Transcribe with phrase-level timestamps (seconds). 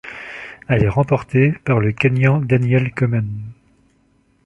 [0.67, 3.29] Elle est remportée par le Kényan Daniel Komen.